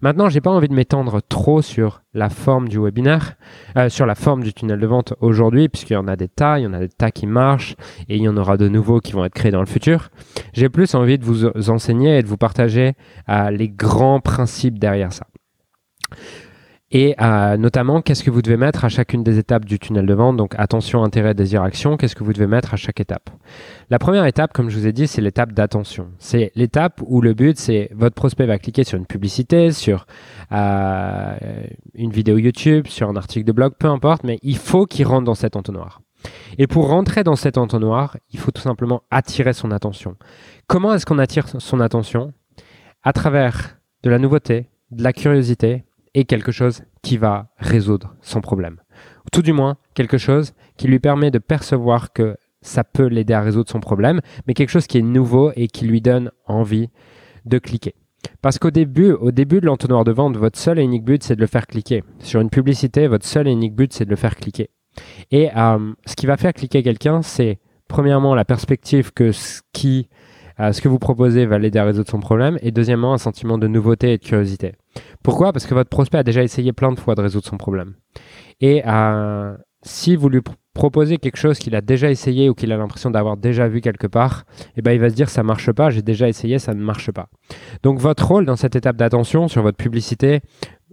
Maintenant, 0.00 0.28
j'ai 0.28 0.40
pas 0.40 0.50
envie 0.50 0.68
de 0.68 0.74
m'étendre 0.74 1.20
trop 1.28 1.62
sur 1.62 2.02
la 2.12 2.28
forme 2.28 2.68
du 2.68 2.78
webinaire, 2.78 3.36
euh, 3.76 3.88
sur 3.88 4.06
la 4.06 4.14
forme 4.14 4.42
du 4.42 4.52
tunnel 4.52 4.78
de 4.78 4.86
vente 4.86 5.14
aujourd'hui, 5.20 5.68
puisqu'il 5.68 5.94
y 5.94 5.96
en 5.96 6.08
a 6.08 6.16
des 6.16 6.28
tas, 6.28 6.58
il 6.58 6.62
y 6.62 6.66
en 6.66 6.72
a 6.72 6.80
des 6.80 6.88
tas 6.88 7.10
qui 7.10 7.26
marchent 7.26 7.74
et 8.08 8.16
il 8.16 8.22
y 8.22 8.28
en 8.28 8.36
aura 8.36 8.56
de 8.56 8.68
nouveaux 8.68 9.00
qui 9.00 9.12
vont 9.12 9.24
être 9.24 9.34
créés 9.34 9.52
dans 9.52 9.60
le 9.60 9.66
futur. 9.66 10.10
J'ai 10.52 10.68
plus 10.68 10.94
envie 10.94 11.18
de 11.18 11.24
vous 11.24 11.70
enseigner 11.70 12.18
et 12.18 12.22
de 12.22 12.28
vous 12.28 12.36
partager 12.36 12.94
euh, 13.28 13.50
les 13.50 13.68
grands 13.68 14.20
principes 14.20 14.78
derrière 14.78 15.12
ça. 15.12 15.26
Et 16.96 17.16
euh, 17.20 17.56
notamment, 17.56 18.02
qu'est-ce 18.02 18.22
que 18.22 18.30
vous 18.30 18.40
devez 18.40 18.56
mettre 18.56 18.84
à 18.84 18.88
chacune 18.88 19.24
des 19.24 19.40
étapes 19.40 19.64
du 19.64 19.80
tunnel 19.80 20.06
de 20.06 20.14
vente? 20.14 20.36
Donc 20.36 20.54
attention, 20.56 21.02
intérêt, 21.02 21.34
désir, 21.34 21.60
action, 21.60 21.96
qu'est-ce 21.96 22.14
que 22.14 22.22
vous 22.22 22.32
devez 22.32 22.46
mettre 22.46 22.72
à 22.72 22.76
chaque 22.76 23.00
étape? 23.00 23.30
La 23.90 23.98
première 23.98 24.24
étape, 24.26 24.52
comme 24.52 24.70
je 24.70 24.78
vous 24.78 24.86
ai 24.86 24.92
dit, 24.92 25.08
c'est 25.08 25.20
l'étape 25.20 25.52
d'attention. 25.52 26.10
C'est 26.20 26.52
l'étape 26.54 27.02
où 27.04 27.20
le 27.20 27.34
but, 27.34 27.58
c'est 27.58 27.90
votre 27.92 28.14
prospect 28.14 28.46
va 28.46 28.58
cliquer 28.58 28.84
sur 28.84 28.96
une 28.96 29.06
publicité, 29.06 29.72
sur 29.72 30.06
euh, 30.52 31.36
une 31.94 32.12
vidéo 32.12 32.38
YouTube, 32.38 32.86
sur 32.86 33.08
un 33.08 33.16
article 33.16 33.44
de 33.44 33.50
blog, 33.50 33.72
peu 33.76 33.88
importe, 33.88 34.22
mais 34.22 34.38
il 34.42 34.56
faut 34.56 34.86
qu'il 34.86 35.08
rentre 35.08 35.24
dans 35.24 35.34
cet 35.34 35.56
entonnoir. 35.56 36.00
Et 36.58 36.68
pour 36.68 36.88
rentrer 36.88 37.24
dans 37.24 37.34
cet 37.34 37.58
entonnoir, 37.58 38.16
il 38.30 38.38
faut 38.38 38.52
tout 38.52 38.62
simplement 38.62 39.02
attirer 39.10 39.52
son 39.52 39.72
attention. 39.72 40.14
Comment 40.68 40.94
est-ce 40.94 41.06
qu'on 41.06 41.18
attire 41.18 41.48
son 41.48 41.80
attention? 41.80 42.32
À 43.02 43.12
travers 43.12 43.78
de 44.04 44.10
la 44.10 44.20
nouveauté, 44.20 44.68
de 44.92 45.02
la 45.02 45.12
curiosité, 45.12 45.82
et 46.14 46.24
quelque 46.24 46.52
chose 46.52 46.82
qui 47.02 47.16
va 47.16 47.48
résoudre 47.58 48.14
son 48.22 48.40
problème. 48.40 48.80
tout 49.32 49.42
du 49.42 49.52
moins, 49.52 49.76
quelque 49.94 50.18
chose 50.18 50.54
qui 50.76 50.86
lui 50.86 51.00
permet 51.00 51.30
de 51.30 51.38
percevoir 51.38 52.12
que 52.12 52.36
ça 52.62 52.84
peut 52.84 53.06
l'aider 53.06 53.34
à 53.34 53.40
résoudre 53.40 53.70
son 53.70 53.80
problème, 53.80 54.20
mais 54.46 54.54
quelque 54.54 54.70
chose 54.70 54.86
qui 54.86 54.98
est 54.98 55.02
nouveau 55.02 55.52
et 55.56 55.66
qui 55.66 55.86
lui 55.86 56.00
donne 56.00 56.30
envie 56.46 56.88
de 57.44 57.58
cliquer. 57.58 57.94
Parce 58.40 58.58
qu'au 58.58 58.70
début, 58.70 59.12
au 59.12 59.30
début 59.30 59.60
de 59.60 59.66
l'entonnoir 59.66 60.04
de 60.04 60.12
vente, 60.12 60.36
votre 60.36 60.58
seul 60.58 60.78
et 60.78 60.82
unique 60.82 61.04
but, 61.04 61.22
c'est 61.22 61.36
de 61.36 61.40
le 61.40 61.46
faire 61.46 61.66
cliquer. 61.66 62.04
Sur 62.20 62.40
une 62.40 62.50
publicité, 62.50 63.06
votre 63.06 63.26
seul 63.26 63.48
et 63.48 63.52
unique 63.52 63.74
but, 63.74 63.92
c'est 63.92 64.04
de 64.04 64.10
le 64.10 64.16
faire 64.16 64.36
cliquer. 64.36 64.70
Et 65.30 65.50
euh, 65.56 65.92
ce 66.06 66.16
qui 66.16 66.26
va 66.26 66.36
faire 66.36 66.52
cliquer 66.52 66.82
quelqu'un, 66.82 67.22
c'est 67.22 67.58
premièrement 67.88 68.34
la 68.34 68.44
perspective 68.44 69.12
que 69.12 69.32
ce 69.32 69.60
qui 69.72 70.08
euh, 70.60 70.72
ce 70.72 70.80
que 70.80 70.88
vous 70.88 70.98
proposez 70.98 71.46
va 71.46 71.58
l'aider 71.58 71.78
à 71.78 71.84
résoudre 71.84 72.08
son 72.08 72.20
problème. 72.20 72.58
Et 72.62 72.70
deuxièmement, 72.70 73.12
un 73.12 73.18
sentiment 73.18 73.58
de 73.58 73.66
nouveauté 73.66 74.12
et 74.12 74.18
de 74.18 74.24
curiosité. 74.24 74.74
Pourquoi? 75.22 75.52
Parce 75.52 75.66
que 75.66 75.74
votre 75.74 75.90
prospect 75.90 76.18
a 76.18 76.22
déjà 76.22 76.42
essayé 76.42 76.72
plein 76.72 76.92
de 76.92 76.98
fois 76.98 77.14
de 77.14 77.20
résoudre 77.20 77.46
son 77.46 77.56
problème. 77.56 77.94
Et 78.60 78.82
euh, 78.86 79.56
si 79.82 80.16
vous 80.16 80.28
lui 80.28 80.40
proposez 80.72 81.18
quelque 81.18 81.36
chose 81.36 81.58
qu'il 81.58 81.74
a 81.76 81.80
déjà 81.80 82.10
essayé 82.10 82.48
ou 82.48 82.54
qu'il 82.54 82.72
a 82.72 82.76
l'impression 82.76 83.10
d'avoir 83.10 83.36
déjà 83.36 83.68
vu 83.68 83.80
quelque 83.80 84.06
part, 84.06 84.44
eh 84.76 84.82
ben 84.82 84.92
il 84.92 85.00
va 85.00 85.08
se 85.08 85.14
dire 85.14 85.28
ça 85.28 85.42
marche 85.42 85.70
pas, 85.72 85.90
j'ai 85.90 86.02
déjà 86.02 86.28
essayé, 86.28 86.58
ça 86.58 86.74
ne 86.74 86.82
marche 86.82 87.10
pas. 87.12 87.28
Donc 87.82 87.98
votre 87.98 88.26
rôle 88.26 88.44
dans 88.44 88.56
cette 88.56 88.74
étape 88.74 88.96
d'attention 88.96 89.46
sur 89.46 89.62
votre 89.62 89.76
publicité, 89.76 90.40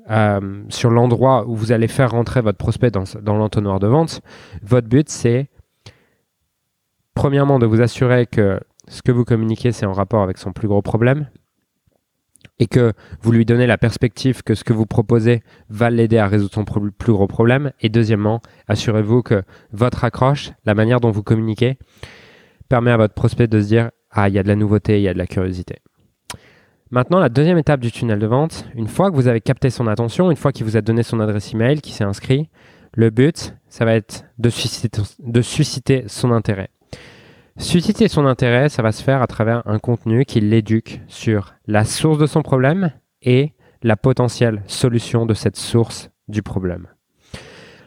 euh, 0.10 0.64
sur 0.70 0.90
l'endroit 0.92 1.48
où 1.48 1.56
vous 1.56 1.72
allez 1.72 1.88
faire 1.88 2.12
rentrer 2.12 2.42
votre 2.42 2.58
prospect 2.58 2.92
dans, 2.92 3.04
dans 3.22 3.38
l'entonnoir 3.38 3.80
de 3.80 3.88
vente, 3.88 4.22
votre 4.62 4.88
but 4.88 5.10
c'est 5.10 5.50
premièrement 7.16 7.60
de 7.60 7.66
vous 7.66 7.82
assurer 7.82 8.28
que 8.28 8.60
ce 8.92 9.02
que 9.02 9.12
vous 9.14 9.24
communiquez, 9.24 9.72
c'est 9.72 9.86
en 9.86 9.94
rapport 9.94 10.22
avec 10.22 10.38
son 10.38 10.52
plus 10.52 10.68
gros 10.68 10.82
problème 10.82 11.30
et 12.60 12.68
que 12.68 12.92
vous 13.22 13.32
lui 13.32 13.46
donnez 13.46 13.66
la 13.66 13.78
perspective 13.78 14.44
que 14.44 14.54
ce 14.54 14.66
que 14.66 14.74
vous 14.74 14.86
proposez 14.86 15.42
va 15.70 15.90
l'aider 15.90 16.18
à 16.18 16.28
résoudre 16.28 16.54
son 16.54 16.66
plus 16.66 17.14
gros 17.14 17.28
problème. 17.28 17.72
Et 17.80 17.88
deuxièmement, 17.88 18.42
assurez-vous 18.68 19.24
que 19.24 19.44
votre 19.72 20.04
accroche, 20.04 20.52
la 20.66 20.76
manière 20.76 21.00
dont 21.00 21.10
vous 21.10 21.24
communiquez, 21.24 21.78
permet 22.68 22.92
à 22.92 22.98
votre 22.98 23.14
prospect 23.14 23.48
de 23.48 23.62
se 23.62 23.68
dire 23.68 23.92
ah, 24.12 24.28
il 24.28 24.36
y 24.36 24.40
a 24.40 24.44
de 24.44 24.50
la 24.50 24.58
nouveauté, 24.58 25.00
il 25.00 25.04
y 25.04 25.08
a 25.08 25.14
de 25.14 25.18
la 25.18 25.28
curiosité. 25.28 25.78
Maintenant, 26.90 27.20
la 27.20 27.30
deuxième 27.30 27.58
étape 27.58 27.80
du 27.80 27.94
tunnel 27.94 28.20
de 28.20 28.28
vente, 28.28 28.66
une 28.76 28.90
fois 28.90 29.10
que 29.10 29.16
vous 29.16 29.30
avez 29.30 29.40
capté 29.40 29.70
son 29.70 29.88
attention, 29.88 30.30
une 30.30 30.38
fois 30.38 30.52
qu'il 30.52 30.66
vous 30.66 30.76
a 30.76 30.82
donné 30.82 31.04
son 31.04 31.22
adresse 31.22 31.54
email, 31.54 31.80
qu'il 31.80 31.94
s'est 31.94 32.04
inscrit, 32.04 32.50
le 32.94 33.10
but, 33.10 33.56
ça 33.70 33.86
va 33.86 33.96
être 33.96 34.26
de 34.38 34.50
susciter, 34.50 35.02
de 35.20 35.42
susciter 35.42 36.04
son 36.08 36.34
intérêt. 36.34 36.70
Susciter 37.62 38.08
son 38.08 38.26
intérêt, 38.26 38.70
ça 38.70 38.82
va 38.82 38.92
se 38.92 39.04
faire 39.04 39.22
à 39.22 39.28
travers 39.28 39.62
un 39.68 39.78
contenu 39.78 40.26
qui 40.26 40.42
l'éduque 40.42 41.00
sur 41.08 41.54
la 41.68 41.86
source 41.86 42.18
de 42.18 42.26
son 42.26 42.42
problème 42.42 42.92
et 43.22 43.54
la 43.84 43.96
potentielle 43.96 44.64
solution 44.66 45.28
de 45.28 45.36
cette 45.36 45.56
source 45.56 46.10
du 46.28 46.42
problème. 46.42 46.88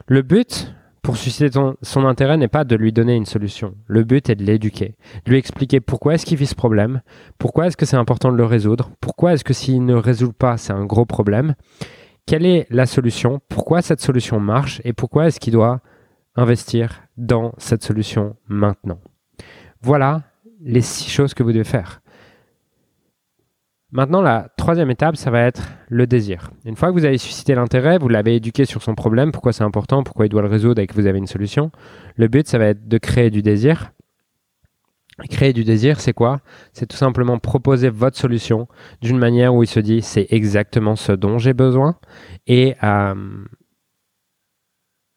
Le 0.07 0.21
but, 0.21 0.73
pour 1.01 1.17
susciter 1.17 1.49
son 1.81 2.05
intérêt 2.05 2.37
n'est 2.37 2.47
pas 2.47 2.63
de 2.63 2.75
lui 2.77 2.93
donner 2.93 3.15
une 3.15 3.25
solution. 3.25 3.75
Le 3.85 4.05
but 4.05 4.29
est 4.29 4.35
de 4.35 4.43
l'éduquer, 4.43 4.95
de 5.25 5.31
lui 5.31 5.37
expliquer 5.37 5.81
pourquoi 5.81 6.15
est-ce 6.15 6.25
qu'il 6.25 6.37
vit 6.37 6.47
ce 6.47 6.55
problème, 6.55 7.01
pourquoi 7.37 7.67
est-ce 7.67 7.77
que 7.77 7.85
c'est 7.85 7.97
important 7.97 8.31
de 8.31 8.37
le 8.37 8.45
résoudre, 8.45 8.91
pourquoi 9.01 9.33
est-ce 9.33 9.43
que 9.43 9.53
s'il 9.53 9.85
ne 9.85 9.95
résout 9.95 10.33
pas, 10.33 10.55
c'est 10.55 10.73
un 10.73 10.85
gros 10.85 11.05
problème, 11.05 11.53
quelle 12.25 12.45
est 12.45 12.65
la 12.69 12.85
solution, 12.85 13.41
pourquoi 13.49 13.81
cette 13.81 14.01
solution 14.01 14.39
marche 14.39 14.81
et 14.85 14.93
pourquoi 14.93 15.27
est-ce 15.27 15.39
qu'il 15.39 15.53
doit 15.53 15.81
investir 16.37 17.03
dans 17.17 17.53
cette 17.57 17.83
solution 17.83 18.37
maintenant. 18.47 18.99
Voilà 19.85 20.23
les 20.61 20.81
six 20.81 21.11
choses 21.11 21.35
que 21.35 21.43
vous 21.43 21.51
devez 21.51 21.63
faire. 21.63 22.01
Maintenant, 23.91 24.23
la 24.23 24.49
troisième 24.57 24.89
étape, 24.89 25.15
ça 25.15 25.29
va 25.29 25.41
être 25.41 25.61
le 25.89 26.07
désir. 26.07 26.49
Une 26.65 26.75
fois 26.75 26.89
que 26.89 26.93
vous 26.93 27.05
avez 27.05 27.19
suscité 27.19 27.53
l'intérêt, 27.53 27.99
vous 27.99 28.09
l'avez 28.09 28.37
éduqué 28.37 28.65
sur 28.65 28.81
son 28.81 28.95
problème, 28.95 29.31
pourquoi 29.31 29.53
c'est 29.53 29.63
important, 29.63 30.01
pourquoi 30.01 30.25
il 30.25 30.29
doit 30.29 30.41
le 30.41 30.47
résoudre 30.47 30.81
et 30.81 30.87
que 30.87 30.95
vous 30.95 31.05
avez 31.05 31.19
une 31.19 31.27
solution, 31.27 31.69
le 32.15 32.27
but, 32.27 32.47
ça 32.47 32.57
va 32.57 32.65
être 32.65 32.87
de 32.87 32.97
créer 32.97 33.29
du 33.29 33.43
désir. 33.43 33.91
Créer 35.29 35.53
du 35.53 35.63
désir, 35.63 35.99
c'est 35.99 36.13
quoi? 36.13 36.39
C'est 36.73 36.87
tout 36.87 36.97
simplement 36.97 37.37
proposer 37.37 37.89
votre 37.89 38.17
solution 38.17 38.67
d'une 39.03 39.19
manière 39.19 39.53
où 39.53 39.61
il 39.61 39.67
se 39.67 39.79
dit 39.79 40.01
c'est 40.01 40.25
exactement 40.31 40.95
ce 40.95 41.11
dont 41.11 41.37
j'ai 41.37 41.53
besoin 41.53 41.95
et 42.47 42.75
euh, 42.83 43.13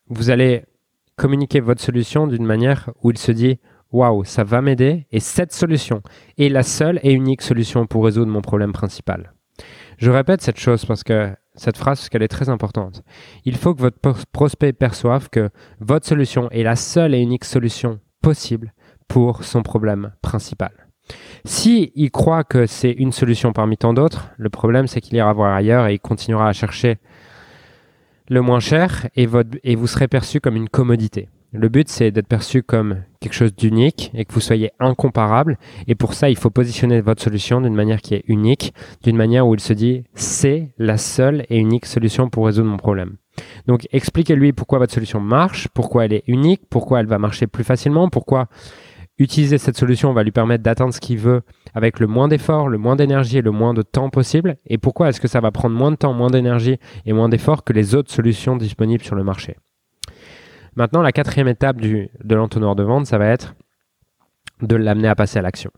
vous 0.08 0.28
allez 0.28 0.66
communiquer 1.16 1.60
votre 1.60 1.80
solution 1.80 2.26
d'une 2.26 2.44
manière 2.44 2.90
où 3.02 3.10
il 3.10 3.16
se 3.16 3.32
dit 3.32 3.58
waouh, 3.92 4.24
ça 4.24 4.44
va 4.44 4.60
m'aider 4.60 5.06
et 5.10 5.20
cette 5.20 5.52
solution 5.52 6.02
est 6.36 6.48
la 6.48 6.62
seule 6.62 7.00
et 7.02 7.12
unique 7.12 7.42
solution 7.42 7.86
pour 7.86 8.04
résoudre 8.04 8.30
mon 8.30 8.42
problème 8.42 8.72
principal. 8.72 9.32
Je 9.98 10.10
répète 10.10 10.42
cette 10.42 10.60
chose 10.60 10.84
parce 10.84 11.02
que 11.02 11.34
cette 11.54 11.76
phrase 11.76 11.98
parce 11.98 12.08
qu'elle 12.08 12.22
est 12.22 12.28
très 12.28 12.48
importante. 12.48 13.02
Il 13.44 13.56
faut 13.56 13.74
que 13.74 13.80
votre 13.80 13.98
prospect 14.32 14.72
perçoive 14.72 15.28
que 15.28 15.50
votre 15.80 16.06
solution 16.06 16.48
est 16.50 16.62
la 16.62 16.76
seule 16.76 17.14
et 17.14 17.20
unique 17.20 17.44
solution 17.44 17.98
possible 18.22 18.72
pour 19.08 19.42
son 19.42 19.62
problème 19.62 20.12
principal. 20.22 20.70
Si 21.44 21.90
il 21.94 22.10
croit 22.10 22.44
que 22.44 22.66
c'est 22.66 22.92
une 22.92 23.12
solution 23.12 23.52
parmi 23.52 23.76
tant 23.76 23.94
d'autres, 23.94 24.30
le 24.36 24.50
problème 24.50 24.86
c'est 24.86 25.00
qu'il 25.00 25.16
ira 25.16 25.32
voir 25.32 25.54
ailleurs 25.54 25.86
et 25.86 25.94
il 25.94 26.00
continuera 26.00 26.48
à 26.48 26.52
chercher 26.52 26.98
le 28.28 28.42
moins 28.42 28.60
cher 28.60 29.08
et, 29.16 29.26
et 29.64 29.74
vous 29.74 29.86
serez 29.86 30.06
perçu 30.06 30.40
comme 30.40 30.56
une 30.56 30.68
commodité. 30.68 31.28
Le 31.52 31.70
but, 31.70 31.88
c'est 31.88 32.10
d'être 32.10 32.26
perçu 32.26 32.62
comme 32.62 33.04
quelque 33.20 33.32
chose 33.32 33.54
d'unique 33.54 34.10
et 34.12 34.26
que 34.26 34.34
vous 34.34 34.40
soyez 34.40 34.70
incomparable. 34.80 35.58
Et 35.86 35.94
pour 35.94 36.12
ça, 36.12 36.28
il 36.28 36.36
faut 36.36 36.50
positionner 36.50 37.00
votre 37.00 37.22
solution 37.22 37.62
d'une 37.62 37.74
manière 37.74 38.02
qui 38.02 38.14
est 38.14 38.24
unique, 38.28 38.74
d'une 39.02 39.16
manière 39.16 39.48
où 39.48 39.54
il 39.54 39.60
se 39.60 39.72
dit 39.72 40.04
c'est 40.12 40.74
la 40.76 40.98
seule 40.98 41.46
et 41.48 41.58
unique 41.58 41.86
solution 41.86 42.28
pour 42.28 42.44
résoudre 42.44 42.68
mon 42.68 42.76
problème. 42.76 43.16
Donc 43.66 43.88
expliquez-lui 43.92 44.52
pourquoi 44.52 44.78
votre 44.78 44.92
solution 44.92 45.20
marche, 45.20 45.68
pourquoi 45.72 46.04
elle 46.04 46.12
est 46.12 46.24
unique, 46.26 46.62
pourquoi 46.68 47.00
elle 47.00 47.06
va 47.06 47.18
marcher 47.18 47.46
plus 47.46 47.64
facilement, 47.64 48.10
pourquoi 48.10 48.48
utiliser 49.18 49.56
cette 49.56 49.78
solution 49.78 50.12
va 50.12 50.24
lui 50.24 50.32
permettre 50.32 50.62
d'atteindre 50.62 50.92
ce 50.92 51.00
qu'il 51.00 51.18
veut 51.18 51.40
avec 51.74 51.98
le 51.98 52.06
moins 52.06 52.28
d'efforts, 52.28 52.68
le 52.68 52.78
moins 52.78 52.94
d'énergie 52.94 53.38
et 53.38 53.42
le 53.42 53.52
moins 53.52 53.72
de 53.72 53.82
temps 53.82 54.10
possible, 54.10 54.58
et 54.66 54.76
pourquoi 54.76 55.08
est-ce 55.08 55.20
que 55.20 55.28
ça 55.28 55.40
va 55.40 55.50
prendre 55.50 55.74
moins 55.74 55.90
de 55.92 55.96
temps, 55.96 56.12
moins 56.12 56.30
d'énergie 56.30 56.76
et 57.06 57.12
moins 57.14 57.28
d'efforts 57.28 57.64
que 57.64 57.72
les 57.72 57.94
autres 57.94 58.12
solutions 58.12 58.56
disponibles 58.56 59.02
sur 59.02 59.16
le 59.16 59.24
marché? 59.24 59.56
Maintenant, 60.76 61.02
la 61.02 61.12
quatrième 61.12 61.48
étape 61.48 61.80
de 61.80 62.34
l'entonnoir 62.34 62.76
de 62.76 62.82
vente, 62.82 63.06
ça 63.06 63.18
va 63.18 63.26
être 63.26 63.54
de 64.62 64.76
l'amener 64.76 65.08
à 65.08 65.14
passer 65.14 65.38
à 65.38 65.42
l'action. 65.42 65.70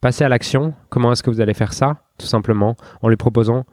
Passer 0.00 0.24
à 0.24 0.28
l'action, 0.28 0.74
comment 0.88 1.12
est-ce 1.12 1.22
que 1.22 1.30
vous 1.30 1.40
allez 1.40 1.54
faire 1.54 1.72
ça? 1.72 2.02
Tout 2.18 2.26
simplement 2.26 2.76
en 3.02 3.08
lui 3.08 3.16
proposant 3.16 3.64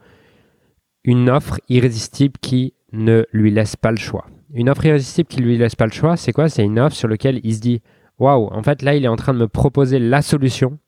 une 1.04 1.28
offre 1.28 1.60
irrésistible 1.68 2.34
qui 2.40 2.74
ne 2.92 3.24
lui 3.32 3.50
laisse 3.50 3.76
pas 3.76 3.90
le 3.90 3.96
choix. 3.98 4.26
Une 4.52 4.70
offre 4.70 4.86
irrésistible 4.86 5.28
qui 5.28 5.40
ne 5.40 5.46
lui 5.46 5.58
laisse 5.58 5.74
pas 5.74 5.86
le 5.86 5.92
choix, 5.92 6.16
c'est 6.16 6.32
quoi? 6.32 6.48
C'est 6.48 6.64
une 6.64 6.78
offre 6.78 6.96
sur 6.96 7.08
laquelle 7.08 7.40
il 7.42 7.54
se 7.54 7.60
dit 7.60 7.82
Waouh, 8.18 8.48
en 8.52 8.62
fait, 8.62 8.82
là, 8.82 8.94
il 8.94 9.04
est 9.04 9.08
en 9.08 9.16
train 9.16 9.34
de 9.34 9.38
me 9.38 9.48
proposer 9.48 9.98
la 9.98 10.22
solution 10.22 10.78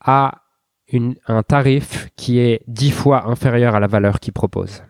à 0.00 0.42
un 1.28 1.42
tarif 1.44 2.08
qui 2.16 2.40
est 2.40 2.62
dix 2.66 2.90
fois 2.90 3.28
inférieur 3.28 3.76
à 3.76 3.80
la 3.80 3.86
valeur 3.86 4.18
qu'il 4.18 4.32
propose. 4.32 4.82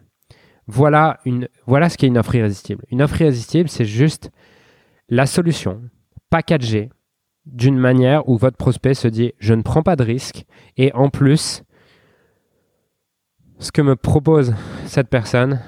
Voilà, 0.73 1.19
une, 1.25 1.49
voilà 1.67 1.89
ce 1.89 1.99
qu'est 1.99 2.07
une 2.07 2.17
offre 2.17 2.37
irrésistible. 2.37 2.85
Une 2.91 3.03
offre 3.03 3.21
irrésistible, 3.21 3.69
c'est 3.69 3.85
juste 3.85 4.31
la 5.09 5.27
solution 5.27 5.83
packagée 6.31 6.91
d'une 7.45 7.77
manière 7.77 8.29
où 8.29 8.37
votre 8.37 8.57
prospect 8.57 8.95
se 8.95 9.09
dit 9.09 9.33
je 9.41 9.53
ne 9.53 9.63
prends 9.63 9.83
pas 9.83 9.97
de 9.97 10.05
risque 10.05 10.45
et 10.77 10.93
en 10.93 11.09
plus, 11.11 11.65
ce 13.59 13.73
que 13.73 13.83
me 13.83 13.97
propose 13.97 14.55
cette 14.87 15.09
personne 15.09 15.61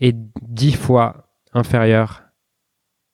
est 0.00 0.14
dix 0.42 0.76
fois 0.76 1.30
inférieur. 1.54 2.24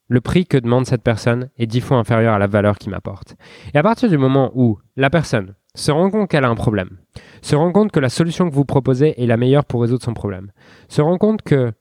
Le 0.09 0.21
prix 0.21 0.45
que 0.45 0.59
demande 0.59 0.87
cette 0.87 1.05
personne 1.05 1.51
est 1.57 1.67
dix 1.67 1.81
fois 1.81 1.99
inférieur 1.99 2.35
à 2.35 2.39
la 2.41 2.49
valeur 2.49 2.79
qu'il 2.79 2.91
m'apporte. 2.91 3.37
Et 3.73 3.79
à 3.79 3.83
partir 3.85 4.09
du 4.09 4.19
moment 4.19 4.51
où 4.55 4.81
la 4.97 5.09
personne 5.09 5.55
se 5.75 5.91
rend 5.91 6.11
compte 6.11 6.29
qu'elle 6.29 6.45
a 6.45 6.49
un 6.49 6.55
problème, 6.55 6.99
se 7.41 7.57
rend 7.57 7.73
compte 7.73 7.93
que 7.93 8.01
la 8.01 8.09
solution 8.09 8.49
que 8.49 8.55
vous 8.55 8.65
proposez 8.65 9.23
est 9.23 9.27
la 9.27 9.37
meilleure 9.37 9.65
pour 9.65 9.83
résoudre 9.83 10.05
son 10.05 10.15
problème, 10.15 10.53
se 10.89 11.01
rend 11.01 11.19
compte 11.19 11.43
que 11.43 11.73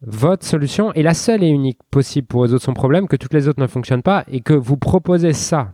votre 0.00 0.44
solution 0.44 0.92
est 0.92 1.02
la 1.02 1.14
seule 1.14 1.42
et 1.42 1.48
unique 1.48 1.80
possible 1.90 2.26
pour 2.26 2.42
résoudre 2.42 2.62
son 2.62 2.74
problème, 2.74 3.08
que 3.08 3.16
toutes 3.16 3.34
les 3.34 3.48
autres 3.48 3.60
ne 3.60 3.66
fonctionnent 3.66 4.02
pas 4.02 4.24
et 4.28 4.40
que 4.40 4.52
vous 4.52 4.76
proposez 4.76 5.32
ça 5.32 5.72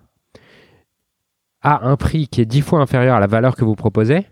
à 1.62 1.86
un 1.86 1.96
prix 1.96 2.28
qui 2.28 2.40
est 2.40 2.46
dix 2.46 2.62
fois 2.62 2.80
inférieur 2.80 3.16
à 3.16 3.20
la 3.20 3.26
valeur 3.26 3.56
que 3.56 3.64
vous 3.64 3.74
proposez, 3.74 4.26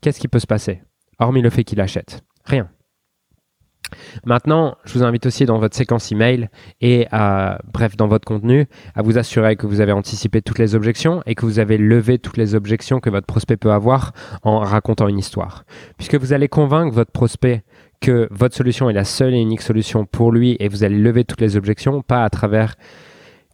qu'est-ce 0.00 0.20
qui 0.20 0.28
peut 0.28 0.38
se 0.38 0.46
passer 0.46 0.82
Hormis 1.18 1.42
le 1.42 1.50
fait 1.50 1.64
qu'il 1.64 1.80
achète? 1.80 2.22
Rien. 2.44 2.68
Maintenant, 4.24 4.76
je 4.84 4.94
vous 4.94 5.04
invite 5.04 5.26
aussi 5.26 5.44
dans 5.44 5.58
votre 5.58 5.76
séquence 5.76 6.10
email 6.12 6.48
et 6.80 7.06
bref, 7.72 7.96
dans 7.96 8.08
votre 8.08 8.24
contenu, 8.24 8.66
à 8.94 9.02
vous 9.02 9.18
assurer 9.18 9.56
que 9.56 9.66
vous 9.66 9.80
avez 9.80 9.92
anticipé 9.92 10.42
toutes 10.42 10.58
les 10.58 10.74
objections 10.74 11.22
et 11.26 11.34
que 11.34 11.46
vous 11.46 11.58
avez 11.58 11.78
levé 11.78 12.18
toutes 12.18 12.36
les 12.36 12.54
objections 12.54 13.00
que 13.00 13.10
votre 13.10 13.26
prospect 13.26 13.56
peut 13.56 13.72
avoir 13.72 14.12
en 14.42 14.60
racontant 14.60 15.08
une 15.08 15.18
histoire. 15.18 15.64
Puisque 15.96 16.16
vous 16.16 16.32
allez 16.32 16.48
convaincre 16.48 16.94
votre 16.94 17.12
prospect 17.12 17.62
que 18.00 18.28
votre 18.30 18.54
solution 18.54 18.90
est 18.90 18.92
la 18.92 19.04
seule 19.04 19.34
et 19.34 19.40
unique 19.40 19.62
solution 19.62 20.04
pour 20.04 20.30
lui 20.30 20.56
et 20.60 20.68
vous 20.68 20.84
allez 20.84 20.98
lever 20.98 21.24
toutes 21.24 21.40
les 21.40 21.56
objections, 21.56 22.02
pas 22.02 22.24
à 22.24 22.30
travers 22.30 22.74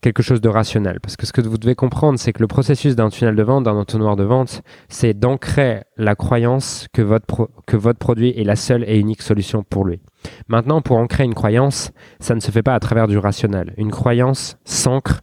quelque 0.03 0.23
chose 0.23 0.41
de 0.41 0.49
rationnel. 0.49 1.01
Parce 1.01 1.17
que 1.17 1.25
ce 1.25 1.33
que 1.33 1.41
vous 1.41 1.57
devez 1.57 1.75
comprendre, 1.75 2.19
c'est 2.19 2.33
que 2.33 2.41
le 2.41 2.49
processus 2.49 2.95
d'un 2.95 3.09
tunnel 3.09 3.37
de 3.37 3.43
vente, 3.43 3.65
d'un 3.65 3.77
entonnoir 3.77 4.17
de 4.17 4.25
vente, 4.25 4.63
c'est 4.89 5.15
d'ancrer 5.15 5.85
la 5.97 6.15
croyance 6.15 6.89
que 6.93 7.01
votre, 7.01 7.49
que 7.67 7.77
votre 7.77 7.99
produit 7.99 8.39
est 8.39 8.45
la 8.45 8.57
seule 8.57 8.85
et 8.87 8.99
unique 8.99 9.23
solution 9.23 9.63
pour 9.63 9.85
lui. 9.85 10.01
Maintenant, 10.49 10.83
pour 10.83 10.99
ancrer 10.99 11.25
une 11.25 11.35
croyance, 11.35 11.93
ça 12.21 12.35
ne 12.35 12.41
se 12.41 12.51
fait 12.51 12.63
pas 12.63 12.75
à 12.75 12.81
travers 12.81 13.07
du 13.07 13.17
rationnel. 13.17 13.73
Une 13.79 13.91
croyance 13.91 14.59
s'ancre 14.65 15.21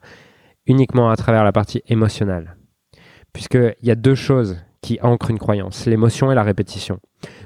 uniquement 0.66 1.10
à 1.10 1.18
travers 1.18 1.44
la 1.44 1.52
partie 1.52 1.82
émotionnelle. 1.88 2.56
Puisqu'il 3.34 3.76
y 3.84 3.92
a 3.92 3.96
deux 3.96 4.16
choses 4.16 4.58
qui 4.82 4.98
ancrent 5.02 5.30
une 5.30 5.40
croyance, 5.40 5.86
l'émotion 5.86 6.32
et 6.32 6.36
la 6.36 6.44
répétition. 6.44 7.00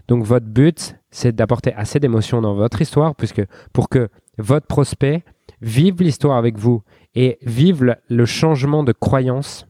Donc 0.08 0.24
votre 0.24 0.46
but, 0.46 0.96
c'est 1.10 1.36
d'apporter 1.36 1.74
assez 1.74 2.00
d'émotion 2.00 2.42
dans 2.42 2.54
votre 2.54 2.82
histoire, 2.82 3.16
puisque 3.16 3.42
pour 3.74 3.90
que 3.90 4.10
votre 4.38 4.68
prospect 4.68 5.24
vive 5.62 6.02
l'histoire 6.02 6.38
avec 6.38 6.58
vous 6.58 6.84
et 7.16 7.38
vivent 7.42 7.96
le 8.08 8.26
changement 8.26 8.84
de 8.84 8.92
croyance 8.92 9.68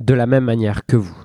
de 0.00 0.14
la 0.14 0.26
même 0.26 0.44
manière 0.44 0.86
que 0.86 0.96
vous. 0.96 1.16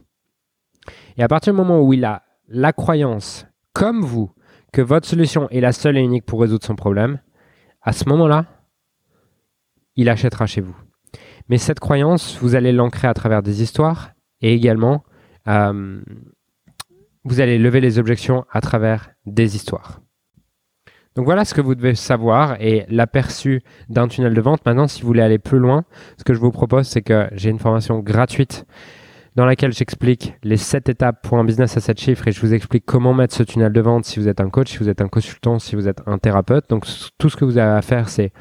Et 1.18 1.24
à 1.24 1.28
partir 1.28 1.54
du 1.54 1.58
moment 1.58 1.82
où 1.82 1.94
il 1.94 2.06
a 2.06 2.24
la 2.48 2.74
croyance, 2.74 3.46
comme 3.74 4.02
vous, 4.02 4.32
que 4.72 4.82
votre 4.82 5.08
solution 5.08 5.50
est 5.50 5.60
la 5.60 5.72
seule 5.72 5.98
et 5.98 6.02
unique 6.02 6.26
pour 6.26 6.42
résoudre 6.42 6.66
son 6.66 6.76
problème, 6.76 7.20
à 7.82 7.94
ce 7.94 8.08
moment-là, 8.10 8.46
il 9.96 10.10
achètera 10.10 10.46
chez 10.46 10.62
vous. 10.62 10.76
Mais 11.50 11.58
cette 11.58 11.80
croyance, 11.80 12.38
vous 12.42 12.56
allez 12.56 12.72
l'ancrer 12.72 13.08
à 13.08 13.14
travers 13.14 13.44
des 13.44 13.62
histoires 13.62 14.12
et 14.42 14.54
également, 14.54 15.04
euh, 15.48 16.02
vous 17.24 17.40
allez 17.40 17.58
lever 17.58 17.82
les 17.82 18.00
objections 18.00 18.46
à 18.52 18.62
travers 18.62 19.12
des 19.26 19.56
histoires. 19.56 20.02
Donc 21.16 21.26
voilà 21.26 21.44
ce 21.44 21.54
que 21.54 21.62
vous 21.62 21.76
devez 21.76 21.96
savoir 21.96 22.56
et 22.62 22.86
l'aperçu 22.90 23.62
d'un 23.90 24.08
tunnel 24.08 24.34
de 24.34 24.42
vente. 24.42 24.66
Maintenant, 24.66 24.88
si 24.88 25.02
vous 25.02 25.08
voulez 25.08 25.22
aller 25.22 25.40
plus 25.40 25.60
loin, 25.60 25.84
ce 26.18 26.24
que 26.24 26.34
je 26.34 26.40
vous 26.40 26.52
propose, 26.52 26.88
c'est 26.88 27.02
que 27.02 27.28
j'ai 27.34 27.50
une 27.50 27.60
formation 27.60 28.00
gratuite 28.00 28.66
dans 29.36 29.46
laquelle 29.46 29.74
j'explique 29.74 30.34
les 30.44 30.58
7 30.58 30.90
étapes 30.90 31.22
pour 31.22 31.38
un 31.38 31.46
business 31.46 31.78
à 31.78 31.80
7 31.80 32.00
chiffres 32.00 32.28
et 32.28 32.32
je 32.32 32.42
vous 32.42 32.54
explique 32.54 32.86
comment 32.86 33.14
mettre 33.14 33.34
ce 33.34 33.44
tunnel 33.44 33.72
de 33.72 33.82
vente 33.82 34.06
si 34.06 34.20
vous 34.20 34.28
êtes 34.28 34.42
un 34.42 34.50
coach, 34.50 34.72
si 34.72 34.78
vous 34.78 34.90
êtes 34.90 35.02
un 35.02 35.08
consultant, 35.08 35.60
si 35.60 35.76
vous 35.76 35.88
êtes 35.88 36.02
un 36.06 36.18
thérapeute. 36.18 36.70
Donc 36.70 36.86
tout 37.18 37.30
ce 37.30 37.38
que 37.38 37.46
vous 37.46 37.58
avez 37.58 37.78
à 37.78 37.82
faire, 37.82 38.10
c'est 38.10 38.32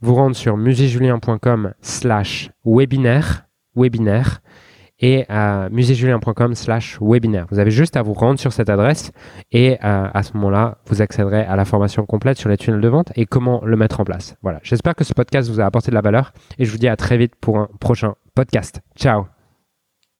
vous 0.00 0.14
rendre 0.14 0.36
sur 0.36 0.56
musijulien.com 0.56 1.72
slash 1.80 2.50
webinaire 2.64 3.46
webinaire 3.74 4.40
et 5.00 5.24
à 5.28 5.68
muséjulien.com 5.70 6.54
slash 6.54 6.98
webinaire. 7.00 7.46
Vous 7.50 7.58
avez 7.58 7.70
juste 7.70 7.96
à 7.96 8.02
vous 8.02 8.14
rendre 8.14 8.38
sur 8.38 8.52
cette 8.52 8.70
adresse 8.70 9.12
et 9.52 9.78
euh, 9.84 10.08
à 10.12 10.22
ce 10.22 10.32
moment-là, 10.34 10.78
vous 10.86 11.02
accéderez 11.02 11.42
à 11.42 11.56
la 11.56 11.64
formation 11.64 12.06
complète 12.06 12.38
sur 12.38 12.48
les 12.48 12.56
tunnels 12.56 12.80
de 12.80 12.88
vente 12.88 13.12
et 13.16 13.26
comment 13.26 13.62
le 13.64 13.76
mettre 13.76 14.00
en 14.00 14.04
place. 14.04 14.36
Voilà, 14.42 14.60
j'espère 14.62 14.94
que 14.94 15.04
ce 15.04 15.12
podcast 15.12 15.50
vous 15.50 15.60
a 15.60 15.64
apporté 15.64 15.90
de 15.90 15.94
la 15.94 16.02
valeur 16.02 16.32
et 16.58 16.64
je 16.64 16.70
vous 16.70 16.78
dis 16.78 16.88
à 16.88 16.96
très 16.96 17.16
vite 17.16 17.34
pour 17.40 17.58
un 17.58 17.68
prochain 17.80 18.14
podcast. 18.34 18.80
Ciao 18.96 19.35